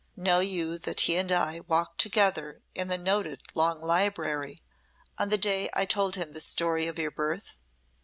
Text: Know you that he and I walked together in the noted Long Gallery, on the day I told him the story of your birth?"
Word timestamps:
Know 0.15 0.39
you 0.39 0.79
that 0.79 1.01
he 1.01 1.15
and 1.15 1.31
I 1.31 1.59
walked 1.67 1.99
together 2.01 2.63
in 2.73 2.87
the 2.87 2.97
noted 2.97 3.43
Long 3.53 3.81
Gallery, 3.81 4.57
on 5.19 5.29
the 5.29 5.37
day 5.37 5.69
I 5.75 5.85
told 5.85 6.15
him 6.15 6.33
the 6.33 6.41
story 6.41 6.87
of 6.87 6.97
your 6.97 7.11
birth?" 7.11 7.55